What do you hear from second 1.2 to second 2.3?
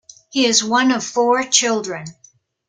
children.